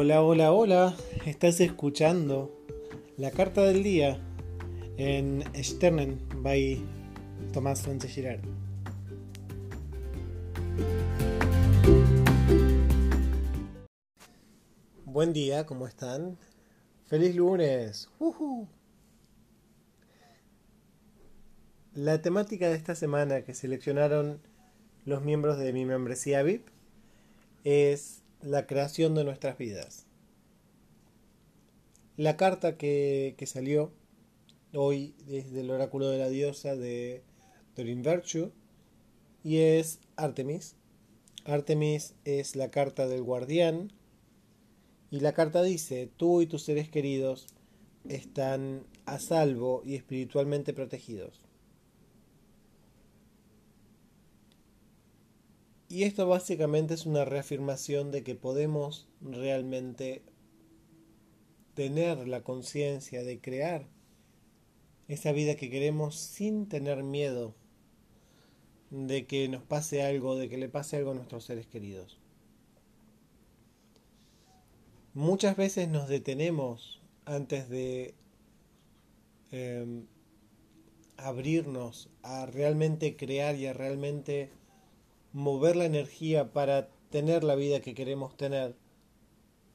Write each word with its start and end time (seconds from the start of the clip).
Hola, 0.00 0.22
hola, 0.22 0.52
hola. 0.52 0.96
Estás 1.26 1.60
escuchando 1.60 2.56
la 3.16 3.32
carta 3.32 3.64
del 3.64 3.82
día 3.82 4.20
en 4.96 5.42
Sternen 5.60 6.20
by 6.36 6.80
Tomás 7.52 7.80
Sánchez 7.80 8.12
Girard. 8.12 8.40
Buen 15.04 15.32
día, 15.32 15.66
¿cómo 15.66 15.88
están? 15.88 16.38
¡Feliz 17.06 17.34
lunes! 17.34 18.08
La 21.92 22.22
temática 22.22 22.68
de 22.68 22.76
esta 22.76 22.94
semana 22.94 23.42
que 23.42 23.52
seleccionaron 23.52 24.40
los 25.04 25.24
miembros 25.24 25.58
de 25.58 25.72
mi 25.72 25.84
membresía 25.84 26.44
VIP 26.44 26.68
es 27.64 28.22
la 28.42 28.66
creación 28.66 29.14
de 29.14 29.24
nuestras 29.24 29.58
vidas. 29.58 30.06
La 32.16 32.36
carta 32.36 32.76
que, 32.76 33.36
salió 33.46 33.92
hoy 34.74 35.14
desde 35.26 35.60
el 35.60 35.70
oráculo 35.70 36.08
de 36.08 36.18
la 36.18 36.28
diosa 36.28 36.76
de 36.76 37.22
Dorin 37.76 38.02
Virtue 38.02 38.52
y 39.44 39.58
es 39.58 40.00
Artemis. 40.16 40.76
Artemis 41.44 42.14
es 42.24 42.56
la 42.56 42.70
carta 42.70 43.06
del 43.06 43.22
guardián 43.22 43.92
y 45.10 45.20
la 45.20 45.32
carta 45.32 45.62
dice, 45.62 46.10
tú 46.16 46.42
y 46.42 46.46
tus 46.46 46.62
seres 46.62 46.88
queridos 46.88 47.46
están 48.08 48.86
a 49.06 49.18
salvo 49.18 49.82
y 49.84 49.94
espiritualmente 49.94 50.74
protegidos. 50.74 51.47
Y 55.88 56.02
esto 56.02 56.26
básicamente 56.28 56.94
es 56.94 57.06
una 57.06 57.24
reafirmación 57.24 58.10
de 58.10 58.22
que 58.22 58.34
podemos 58.34 59.08
realmente 59.22 60.22
tener 61.74 62.28
la 62.28 62.42
conciencia 62.42 63.22
de 63.22 63.40
crear 63.40 63.86
esa 65.06 65.32
vida 65.32 65.54
que 65.56 65.70
queremos 65.70 66.16
sin 66.16 66.68
tener 66.68 67.02
miedo 67.02 67.54
de 68.90 69.26
que 69.26 69.48
nos 69.48 69.62
pase 69.62 70.02
algo, 70.02 70.36
de 70.36 70.48
que 70.50 70.58
le 70.58 70.68
pase 70.68 70.96
algo 70.96 71.12
a 71.12 71.14
nuestros 71.14 71.44
seres 71.44 71.66
queridos. 71.66 72.18
Muchas 75.14 75.56
veces 75.56 75.88
nos 75.88 76.08
detenemos 76.08 77.00
antes 77.24 77.68
de 77.68 78.14
em, 79.50 80.06
abrirnos 81.16 82.10
a 82.22 82.46
realmente 82.46 83.16
crear 83.16 83.56
y 83.56 83.66
a 83.66 83.72
realmente 83.72 84.50
mover 85.38 85.76
la 85.76 85.84
energía 85.84 86.52
para 86.52 86.88
tener 87.10 87.44
la 87.44 87.54
vida 87.54 87.80
que 87.80 87.94
queremos 87.94 88.36
tener. 88.36 88.74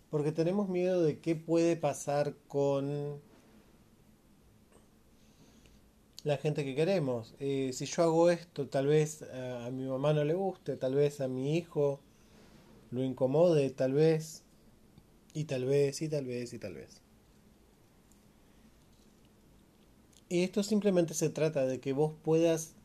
Porque 0.09 0.31
tenemos 0.31 0.69
miedo 0.69 1.01
de 1.01 1.19
qué 1.19 1.35
puede 1.35 1.77
pasar 1.77 2.35
con 2.47 3.21
la 6.23 6.37
gente 6.37 6.65
que 6.65 6.75
queremos. 6.75 7.33
Eh, 7.39 7.71
si 7.73 7.85
yo 7.85 8.03
hago 8.03 8.29
esto, 8.29 8.67
tal 8.67 8.87
vez 8.87 9.23
a, 9.23 9.65
a 9.65 9.71
mi 9.71 9.85
mamá 9.85 10.13
no 10.13 10.25
le 10.25 10.33
guste, 10.33 10.75
tal 10.75 10.95
vez 10.95 11.21
a 11.21 11.29
mi 11.29 11.57
hijo 11.57 12.01
lo 12.91 13.01
incomode, 13.01 13.69
tal 13.71 13.93
vez, 13.93 14.43
y 15.33 15.45
tal 15.45 15.65
vez, 15.65 16.01
y 16.01 16.09
tal 16.09 16.25
vez, 16.25 16.53
y 16.53 16.59
tal 16.59 16.73
vez. 16.75 17.01
Y 20.27 20.43
esto 20.43 20.61
simplemente 20.61 21.13
se 21.13 21.29
trata 21.29 21.65
de 21.65 21.79
que 21.79 21.93
vos 21.93 22.13
puedas 22.21 22.75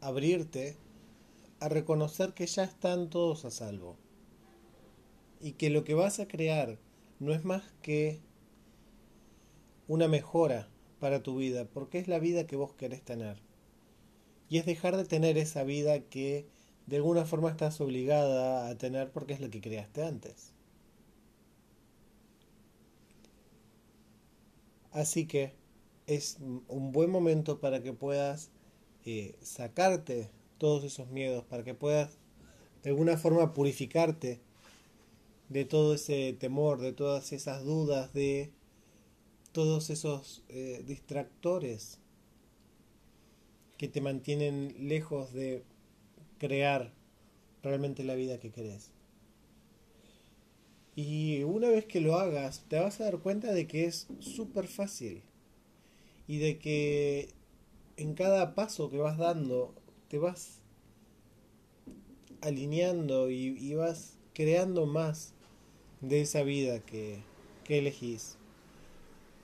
abrirte 0.00 0.76
a 1.62 1.68
reconocer 1.68 2.34
que 2.34 2.46
ya 2.46 2.64
están 2.64 3.08
todos 3.08 3.44
a 3.44 3.52
salvo 3.52 3.96
y 5.40 5.52
que 5.52 5.70
lo 5.70 5.84
que 5.84 5.94
vas 5.94 6.18
a 6.18 6.26
crear 6.26 6.76
no 7.20 7.32
es 7.32 7.44
más 7.44 7.62
que 7.82 8.20
una 9.86 10.08
mejora 10.08 10.68
para 10.98 11.22
tu 11.22 11.36
vida, 11.36 11.64
porque 11.64 12.00
es 12.00 12.08
la 12.08 12.18
vida 12.18 12.48
que 12.48 12.56
vos 12.56 12.72
querés 12.74 13.02
tener. 13.02 13.40
Y 14.48 14.58
es 14.58 14.66
dejar 14.66 14.96
de 14.96 15.04
tener 15.04 15.38
esa 15.38 15.62
vida 15.62 16.00
que 16.00 16.48
de 16.86 16.96
alguna 16.96 17.24
forma 17.24 17.50
estás 17.50 17.80
obligada 17.80 18.68
a 18.68 18.76
tener 18.76 19.12
porque 19.12 19.34
es 19.34 19.40
la 19.40 19.48
que 19.48 19.60
creaste 19.60 20.02
antes. 20.02 20.52
Así 24.90 25.26
que 25.26 25.54
es 26.08 26.38
un 26.40 26.90
buen 26.90 27.10
momento 27.10 27.60
para 27.60 27.82
que 27.82 27.92
puedas 27.92 28.50
eh, 29.04 29.36
sacarte 29.42 30.30
todos 30.62 30.84
esos 30.84 31.08
miedos, 31.08 31.44
para 31.44 31.64
que 31.64 31.74
puedas 31.74 32.18
de 32.84 32.90
alguna 32.90 33.16
forma 33.16 33.52
purificarte 33.52 34.40
de 35.48 35.64
todo 35.64 35.94
ese 35.94 36.34
temor, 36.34 36.80
de 36.80 36.92
todas 36.92 37.32
esas 37.32 37.64
dudas, 37.64 38.12
de 38.12 38.52
todos 39.50 39.90
esos 39.90 40.44
eh, 40.48 40.84
distractores 40.86 41.98
que 43.76 43.88
te 43.88 44.00
mantienen 44.00 44.76
lejos 44.78 45.32
de 45.32 45.64
crear 46.38 46.92
realmente 47.64 48.04
la 48.04 48.14
vida 48.14 48.38
que 48.38 48.52
querés. 48.52 48.92
Y 50.94 51.42
una 51.42 51.70
vez 51.70 51.86
que 51.86 52.00
lo 52.00 52.14
hagas, 52.20 52.66
te 52.68 52.78
vas 52.78 53.00
a 53.00 53.04
dar 53.06 53.18
cuenta 53.18 53.52
de 53.52 53.66
que 53.66 53.86
es 53.86 54.06
súper 54.20 54.68
fácil 54.68 55.24
y 56.28 56.38
de 56.38 56.60
que 56.60 57.30
en 57.96 58.14
cada 58.14 58.54
paso 58.54 58.90
que 58.90 58.98
vas 58.98 59.18
dando 59.18 59.81
te 60.12 60.18
vas 60.18 60.60
alineando 62.42 63.30
y, 63.30 63.72
vas 63.72 64.18
creando 64.34 64.84
más 64.84 65.32
de 66.02 66.20
esa 66.20 66.42
vida 66.42 66.80
que, 66.80 67.22
que 67.64 67.78
elegís. 67.78 68.36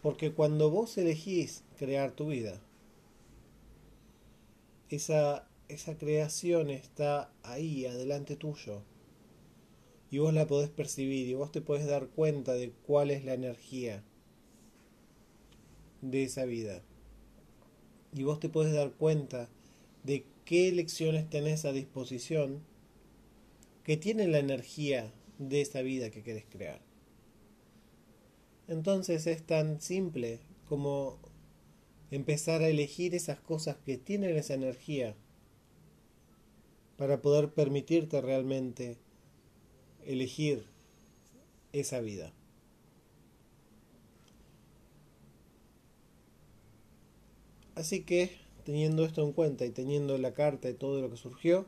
Porque 0.02 0.30
cuando 0.30 0.68
vos 0.68 0.98
elegís 0.98 1.64
crear 1.78 2.12
tu 2.12 2.26
vida, 2.26 2.60
esa, 4.90 5.48
esa 5.68 5.96
creación 5.96 6.68
está 6.68 7.32
ahí, 7.42 7.86
adelante 7.86 8.36
tuyo. 8.36 8.82
Y 10.10 10.18
vos 10.18 10.34
la 10.34 10.46
podés 10.46 10.68
percibir 10.68 11.28
y 11.28 11.32
vos 11.32 11.50
te 11.50 11.62
podés 11.62 11.86
dar 11.86 12.08
cuenta 12.08 12.52
de 12.52 12.72
cuál 12.86 13.10
es 13.10 13.24
la 13.24 13.32
energía 13.32 14.04
de 16.02 16.24
esa 16.24 16.44
vida. 16.44 16.82
Y 18.12 18.24
vos 18.24 18.38
te 18.38 18.50
podés 18.50 18.74
dar 18.74 18.92
cuenta 18.92 19.48
de 20.04 20.26
qué 20.48 20.72
lecciones 20.72 21.28
tenés 21.28 21.66
a 21.66 21.72
disposición 21.72 22.62
que 23.84 23.98
tienen 23.98 24.32
la 24.32 24.38
energía 24.38 25.12
de 25.36 25.60
esa 25.60 25.82
vida 25.82 26.08
que 26.08 26.22
querés 26.22 26.46
crear. 26.46 26.80
Entonces 28.66 29.26
es 29.26 29.42
tan 29.42 29.82
simple 29.82 30.40
como 30.66 31.18
empezar 32.10 32.62
a 32.62 32.68
elegir 32.68 33.14
esas 33.14 33.38
cosas 33.38 33.76
que 33.84 33.98
tienen 33.98 34.38
esa 34.38 34.54
energía 34.54 35.14
para 36.96 37.20
poder 37.20 37.52
permitirte 37.52 38.18
realmente 38.22 38.96
elegir 40.06 40.64
esa 41.74 42.00
vida. 42.00 42.32
Así 47.74 48.02
que, 48.02 48.47
teniendo 48.68 49.02
esto 49.02 49.22
en 49.22 49.32
cuenta 49.32 49.64
y 49.64 49.70
teniendo 49.70 50.18
la 50.18 50.34
carta 50.34 50.68
y 50.68 50.74
todo 50.74 51.00
lo 51.00 51.08
que 51.08 51.16
surgió, 51.16 51.64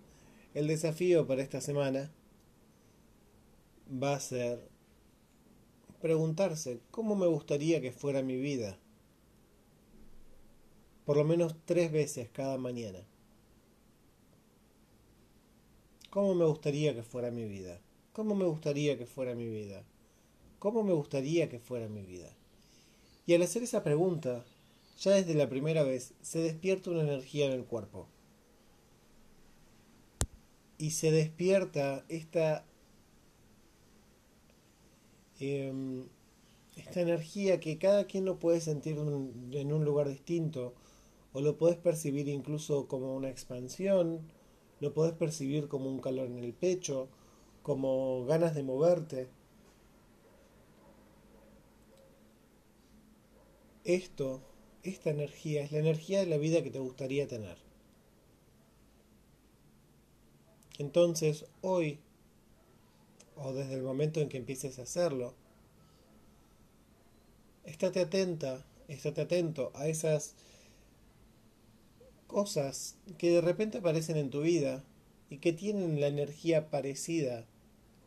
el 0.53 0.67
desafío 0.67 1.27
para 1.27 1.41
esta 1.41 1.63
semana 1.63 2.13
va 3.91 4.13
a 4.13 4.21
ser 4.21 4.69
preguntarse 6.03 6.79
cómo 6.91 7.17
me 7.17 7.27
gustaría 7.27 7.81
que 7.81 7.91
fuera 7.91 8.21
mi 8.21 8.37
vida. 8.37 8.77
Por 11.07 11.17
lo 11.17 11.25
menos 11.25 11.57
tres 11.65 11.91
veces 11.91 12.29
cada 12.29 12.59
mañana. 12.59 12.99
¿Cómo 16.11 16.35
me 16.35 16.45
gustaría 16.45 16.95
que 16.95 17.03
fuera 17.03 17.31
mi 17.31 17.47
vida? 17.47 17.81
¿Cómo 18.13 18.35
me 18.35 18.45
gustaría 18.45 18.99
que 18.99 19.07
fuera 19.07 19.35
mi 19.35 19.49
vida? 19.49 19.85
¿Cómo 20.59 20.83
me 20.83 20.93
gustaría 20.93 21.49
que 21.49 21.61
fuera 21.61 21.89
mi 21.89 22.03
vida? 22.03 22.37
Y 23.25 23.33
al 23.33 23.41
hacer 23.41 23.63
esa 23.63 23.83
pregunta, 23.83 24.45
ya 25.01 25.13
desde 25.13 25.35
la 25.35 25.49
primera 25.49 25.83
vez 25.83 26.15
se 26.21 26.41
despierta 26.41 26.91
una 26.91 27.03
energía 27.03 27.47
en 27.47 27.53
el 27.53 27.65
cuerpo 27.65 28.07
y 30.79 30.91
se 30.91 31.11
despierta 31.11 32.05
esta, 32.09 32.65
em, 35.39 36.07
esta 36.77 37.01
energía 37.01 37.61
que 37.61 37.79
cada 37.79 38.05
quien 38.05 38.25
lo 38.25 38.39
puede 38.39 38.61
sentir 38.61 38.97
en 38.99 39.73
un 39.73 39.85
lugar 39.85 40.09
distinto 40.09 40.75
o 41.33 41.41
lo 41.41 41.57
puedes 41.57 41.77
percibir 41.79 42.29
incluso 42.29 42.89
como 42.89 43.15
una 43.15 43.31
expansión, 43.31 44.21
lo 44.81 44.93
puedes 44.95 45.15
percibir 45.15 45.69
como 45.69 45.89
un 45.91 46.01
calor 46.01 46.27
en 46.27 46.39
el 46.39 46.53
pecho, 46.55 47.09
como 47.63 48.25
ganas 48.27 48.55
de 48.55 48.63
moverte. 48.63 49.29
Esto, 53.85 54.41
esta 54.83 55.11
energía, 55.11 55.63
es 55.63 55.73
la 55.73 55.79
energía 55.79 56.21
de 56.21 56.27
la 56.27 56.37
vida 56.37 56.63
que 56.63 56.71
te 56.71 56.79
gustaría 56.79 57.29
tener. 57.29 57.57
Entonces, 60.79 61.45
hoy, 61.61 61.99
o 63.37 63.53
desde 63.53 63.75
el 63.75 63.83
momento 63.83 64.21
en 64.21 64.29
que 64.29 64.39
empieces 64.39 64.79
a 64.79 64.83
hacerlo, 64.83 65.35
estate 67.65 68.01
atenta, 68.01 68.65
estate 68.89 69.21
atento 69.21 69.73
a 69.75 69.89
esas 69.89 70.35
cosas 72.27 72.97
que 73.19 73.31
de 73.31 73.41
repente 73.41 73.79
aparecen 73.79 74.17
en 74.17 74.31
tu 74.31 74.41
vida 74.43 74.85
y 75.29 75.39
que 75.39 75.53
tienen 75.53 76.01
la 76.01 76.07
energía 76.07 76.71
parecida 76.71 77.45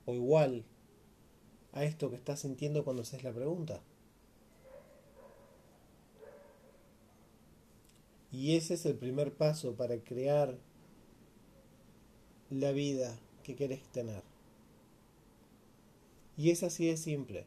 o 0.06 0.14
igual 0.14 0.66
a 1.74 1.84
esto 1.84 2.10
que 2.10 2.16
estás 2.16 2.40
sintiendo 2.40 2.84
cuando 2.84 3.04
haces 3.04 3.24
la 3.24 3.34
pregunta. 3.34 3.82
Y 8.34 8.56
ese 8.56 8.74
es 8.74 8.86
el 8.88 8.96
primer 8.96 9.32
paso 9.32 9.76
para 9.76 9.98
crear 10.00 10.58
la 12.50 12.72
vida 12.72 13.16
que 13.44 13.56
querés 13.56 13.84
tener. 13.90 14.24
Y 16.36 16.50
es 16.50 16.64
así 16.64 16.88
de 16.88 16.98
simple. 16.98 17.46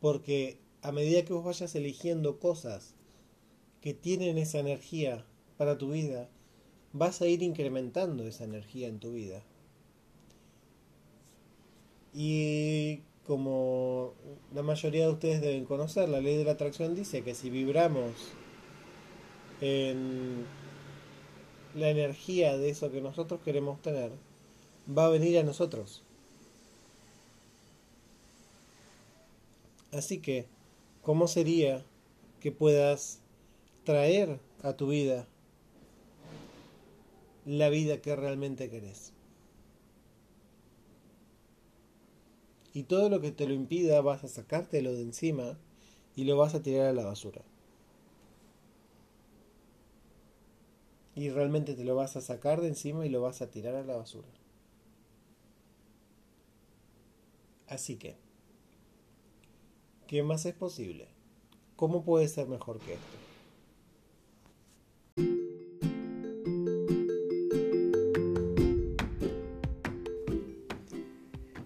Porque 0.00 0.58
a 0.82 0.92
medida 0.92 1.24
que 1.24 1.32
vos 1.32 1.44
vayas 1.44 1.74
eligiendo 1.74 2.38
cosas 2.38 2.94
que 3.80 3.94
tienen 3.94 4.36
esa 4.36 4.58
energía 4.58 5.24
para 5.56 5.78
tu 5.78 5.92
vida, 5.92 6.28
vas 6.92 7.22
a 7.22 7.26
ir 7.26 7.42
incrementando 7.42 8.26
esa 8.26 8.44
energía 8.44 8.88
en 8.88 8.98
tu 8.98 9.12
vida. 9.12 9.42
Y 12.12 13.00
como 13.26 14.12
la 14.54 14.62
mayoría 14.62 15.06
de 15.06 15.12
ustedes 15.12 15.40
deben 15.40 15.64
conocer, 15.64 16.08
la 16.10 16.20
ley 16.20 16.36
de 16.36 16.44
la 16.44 16.52
atracción 16.52 16.94
dice 16.94 17.22
que 17.22 17.34
si 17.34 17.48
vibramos 17.48 18.12
en 19.64 20.44
la 21.74 21.88
energía 21.88 22.58
de 22.58 22.68
eso 22.68 22.92
que 22.92 23.00
nosotros 23.00 23.40
queremos 23.42 23.80
tener, 23.80 24.12
va 24.86 25.06
a 25.06 25.08
venir 25.08 25.38
a 25.38 25.42
nosotros. 25.42 26.02
Así 29.90 30.18
que, 30.18 30.46
¿cómo 31.02 31.28
sería 31.28 31.82
que 32.40 32.52
puedas 32.52 33.20
traer 33.84 34.38
a 34.62 34.74
tu 34.74 34.88
vida 34.88 35.26
la 37.46 37.70
vida 37.70 38.02
que 38.02 38.14
realmente 38.14 38.68
querés? 38.68 39.12
Y 42.74 42.82
todo 42.82 43.08
lo 43.08 43.20
que 43.20 43.30
te 43.30 43.46
lo 43.46 43.54
impida 43.54 44.02
vas 44.02 44.24
a 44.24 44.28
sacártelo 44.28 44.92
de 44.92 45.02
encima 45.02 45.56
y 46.16 46.24
lo 46.24 46.36
vas 46.36 46.54
a 46.54 46.62
tirar 46.62 46.88
a 46.88 46.92
la 46.92 47.04
basura. 47.04 47.40
Y 51.14 51.30
realmente 51.30 51.74
te 51.74 51.84
lo 51.84 51.94
vas 51.94 52.16
a 52.16 52.20
sacar 52.20 52.60
de 52.60 52.68
encima 52.68 53.06
y 53.06 53.08
lo 53.08 53.22
vas 53.22 53.40
a 53.40 53.50
tirar 53.50 53.74
a 53.76 53.84
la 53.84 53.96
basura. 53.96 54.28
Así 57.68 57.96
que, 57.96 58.16
¿qué 60.06 60.22
más 60.22 60.44
es 60.44 60.54
posible? 60.54 61.08
¿Cómo 61.76 62.04
puede 62.04 62.28
ser 62.28 62.48
mejor 62.48 62.78
que 62.80 62.94
esto? 62.94 63.24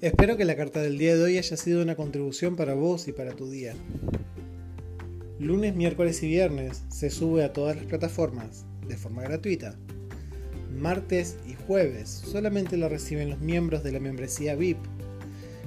Espero 0.01 0.37
que 0.37 0.45
la 0.45 0.57
carta 0.57 0.81
del 0.81 0.97
día 0.97 1.17
de 1.17 1.25
hoy 1.25 1.39
haya 1.39 1.57
sido 1.57 1.83
una 1.83 1.97
contribución 1.97 2.55
para 2.55 2.75
vos 2.75 3.09
y 3.09 3.13
para 3.13 3.35
tu 3.35 3.51
día. 3.51 3.75
Lunes, 5.41 5.75
miércoles 5.75 6.23
y 6.23 6.29
viernes 6.29 6.85
se 6.89 7.11
sube 7.11 7.43
a 7.43 7.53
todas 7.53 7.77
las 7.77 7.87
plataformas 7.87 8.65
de 8.89 8.97
forma 8.97 9.23
gratuita. 9.23 9.75
Martes 10.75 11.37
y 11.47 11.55
jueves 11.67 12.09
solamente 12.09 12.77
lo 12.77 12.89
reciben 12.89 13.31
los 13.31 13.41
miembros 13.41 13.83
de 13.83 13.93
la 13.93 14.01
membresía 14.01 14.55
VIP, 14.55 14.79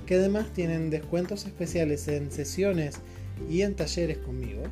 que 0.06 0.15
además 0.15 0.51
tienen 0.53 0.89
descuentos 0.89 1.45
especiales 1.45 2.07
en 2.07 2.31
sesiones 2.31 3.00
y 3.50 3.62
en 3.62 3.75
talleres 3.75 4.18
conmigo. 4.18 4.63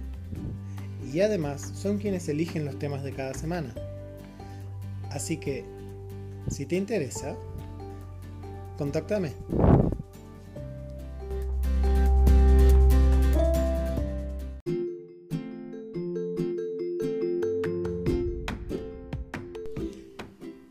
Y 1.11 1.21
además 1.21 1.71
son 1.75 1.97
quienes 1.97 2.29
eligen 2.29 2.65
los 2.65 2.77
temas 2.77 3.03
de 3.03 3.13
cada 3.13 3.33
semana. 3.33 3.73
Así 5.09 5.37
que, 5.37 5.65
si 6.49 6.65
te 6.65 6.75
interesa, 6.75 7.35
contáctame. 8.77 9.33